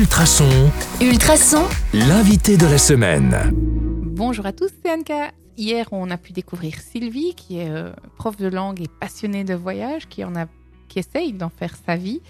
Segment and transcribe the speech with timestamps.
[0.00, 0.70] Ultrason,
[1.00, 1.64] Ultrason,
[1.94, 3.34] l'invité de la semaine.
[3.54, 5.30] Bonjour à tous, c'est Anka.
[5.56, 9.54] Hier, on a pu découvrir Sylvie, qui est euh, prof de langue et passionnée de
[9.54, 10.46] voyage, qui, en a,
[10.88, 12.20] qui essaye d'en faire sa vie.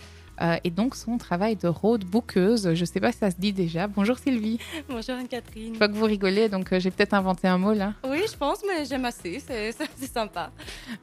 [0.43, 2.75] euh, et donc son travail de roadbookeuse.
[2.75, 3.89] Je ne sais pas si ça se dit déjà.
[3.89, 4.59] Bonjour Sylvie.
[4.89, 5.73] Bonjour Anne-Catherine.
[5.75, 7.95] Je vois que vous rigolez, donc euh, j'ai peut-être inventé un mot là.
[8.09, 9.73] Oui, je pense, mais j'aime assez, c'est
[10.15, 10.53] sympa.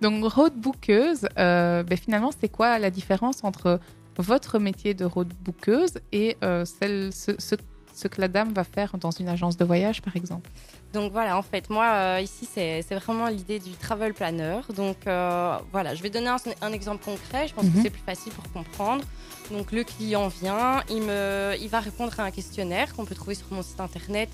[0.01, 3.79] Donc roadbookeuse, euh, ben, finalement, c'est quoi la différence entre
[4.17, 7.55] votre métier de roadbookeuse et euh, celle, ce, ce-
[7.95, 10.49] ce que la dame va faire dans une agence de voyage, par exemple
[10.93, 14.61] Donc voilà, en fait, moi, euh, ici, c'est vraiment l'idée du travel planner.
[14.75, 17.73] Donc euh, voilà, je vais donner un, un exemple concret, je pense Mhm.
[17.73, 19.03] que c'est plus facile pour comprendre.
[19.51, 23.35] Donc le client vient, il, me, il va répondre à un questionnaire qu'on peut trouver
[23.35, 24.29] sur mon site internet.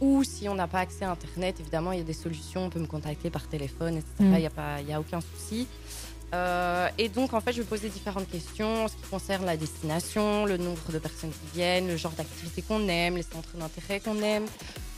[0.00, 2.70] Ou si on n'a pas accès à Internet, évidemment, il y a des solutions, on
[2.70, 4.08] peut me contacter par téléphone, etc.
[4.20, 4.38] Il Mhm.
[4.38, 5.66] n'y a, pas- il y a aucun souci.
[6.32, 9.56] Euh, et donc, en fait, je vais poser différentes questions en ce qui concerne la
[9.56, 14.00] destination, le nombre de personnes qui viennent, le genre d'activité qu'on aime, les centres d'intérêt
[14.00, 14.46] qu'on aime,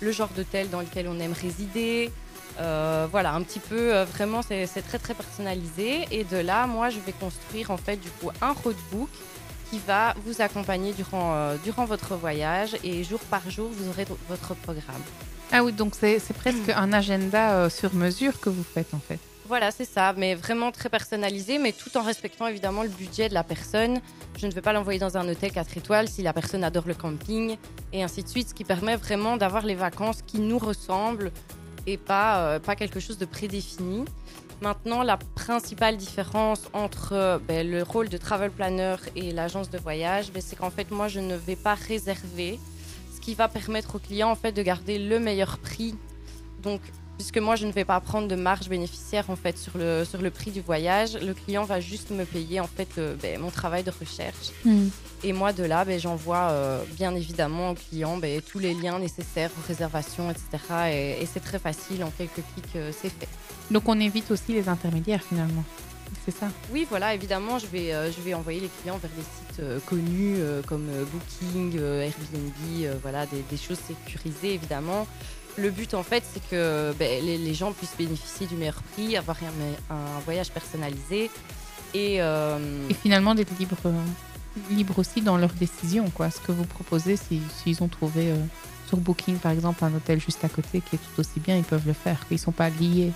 [0.01, 2.11] le genre d'hôtel dans lequel on aime résider.
[2.61, 6.07] Euh, voilà, un petit peu, euh, vraiment, c'est très très personnalisé.
[6.11, 9.09] Et de là, moi, je vais construire en fait du coup un roadbook
[9.71, 14.55] qui va vous accompagner durant, durant votre voyage et jour par jour, vous aurez votre
[14.55, 15.01] programme.
[15.51, 19.19] Ah oui, donc c'est presque un agenda sur mesure que vous faites en fait.
[19.47, 23.35] Voilà, c'est ça, mais vraiment très personnalisé, mais tout en respectant évidemment le budget de
[23.35, 24.01] la personne.
[24.39, 26.95] Je ne vais pas l'envoyer dans un hôtel 4 étoiles si la personne adore le
[26.95, 27.57] camping,
[27.93, 31.33] et ainsi de suite, ce qui permet vraiment d'avoir les vacances qui nous ressemblent
[31.89, 34.05] et pas, euh, pas quelque chose de prédéfini.
[34.61, 39.79] Maintenant, la principale différence entre euh, ben, le rôle de travel planner et l'agence de
[39.79, 42.61] voyage, ben, c'est qu'en fait, moi, je ne vais pas réserver,
[43.13, 45.97] ce qui va permettre au client en fait de garder le meilleur prix.
[46.63, 46.81] Donc,
[47.23, 50.21] puisque moi, je ne vais pas prendre de marge bénéficiaire en fait sur le, sur
[50.21, 53.51] le prix du voyage, le client va juste me payer en fait le- ben, mon
[53.51, 54.49] travail de recherche.
[55.23, 58.99] Et moi, de là, ben, j'envoie euh, bien évidemment au client ben, tous les liens
[58.99, 60.49] nécessaires aux réservations, etc.
[60.91, 63.29] Et, et c'est très facile, en quelques clics, euh, c'est fait.
[63.71, 65.63] Donc on évite aussi les intermédiaires finalement.
[66.25, 66.49] C'est ça.
[66.73, 69.79] Oui, voilà, évidemment, je vais, euh, je vais envoyer les clients vers des sites euh,
[69.87, 72.53] connus euh, comme euh, Booking, euh, Airbnb,
[72.85, 75.07] euh, voilà, des, des choses sécurisées, évidemment.
[75.59, 79.17] Le but, en fait, c'est que ben, les, les gens puissent bénéficier du meilleur prix,
[79.17, 81.31] avoir un, un voyage personnalisé.
[81.95, 82.59] Et, euh,
[82.89, 83.77] Et finalement d'être libre,
[84.71, 86.31] libre aussi dans leurs décisions, quoi.
[86.31, 88.37] Ce que vous proposez, si- s'ils ont trouvé euh,
[88.89, 91.65] sur Booking par exemple un hôtel juste à côté qui est tout aussi bien, ils
[91.65, 92.19] peuvent le faire.
[92.31, 93.13] Ils sont pas liés.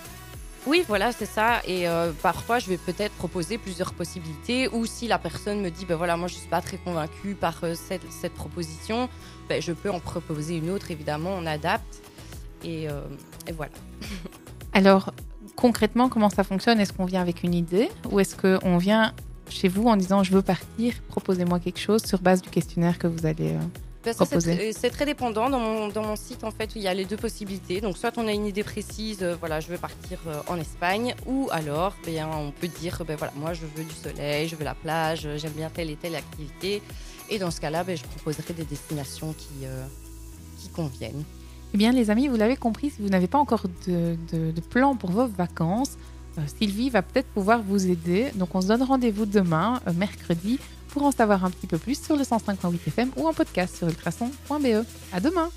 [0.66, 1.62] Oui, voilà, c'est ça.
[1.64, 4.68] Et euh, parfois, je vais peut-être proposer plusieurs possibilités.
[4.68, 7.60] Ou si la personne me dit, ben voilà, moi, je suis pas très convaincue par
[7.62, 9.08] euh, cette, cette proposition,
[9.48, 10.90] ben, je peux en proposer une autre.
[10.90, 12.02] Évidemment, on adapte.
[12.64, 13.00] Et, euh,
[13.46, 13.72] et voilà.
[14.72, 15.12] Alors
[15.54, 16.80] concrètement, comment ça fonctionne?
[16.80, 19.12] Est-ce qu'on vient avec une idée ou est-ce qu'on vient
[19.48, 23.06] chez vous en disant je veux partir, proposez-moi quelque chose sur base du questionnaire que
[23.06, 23.52] vous allez.
[23.54, 23.58] euh,
[24.04, 24.54] Ben, Proposer?
[24.56, 25.48] très- c'est très dépendant.
[25.50, 27.80] Dans mon, dans mon site, en fait, il y a les deux possibilités.
[27.80, 31.14] Donc, soit on a une idée précise, euh, voilà, je veux partir euh, en Espagne,
[31.26, 34.64] ou alors, ben, on peut dire, ben voilà, moi, je veux du soleil, je veux
[34.64, 36.82] la plage, euh, j'aime bien telle et telle activité.
[37.30, 39.84] Et dans ce cas-là, ben, je proposerai des destinations qui, euh,
[40.58, 41.24] qui conviennent.
[41.74, 44.16] Eh bien, les amis, vous l'avez compris, si vous n'avez pas encore de,
[44.70, 45.96] plan pour vos vacances,
[46.38, 48.30] euh, Sylvie va peut-être pouvoir vous aider.
[48.34, 52.02] Donc, on se donne rendez-vous demain, euh, mercredi, pour en savoir un petit peu plus
[52.02, 54.84] sur le 105.8 FM ou en podcast sur ultrason.be.
[55.12, 55.50] À demain!